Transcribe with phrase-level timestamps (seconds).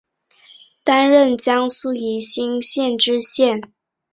[0.83, 3.61] 担任江苏宜兴县知县。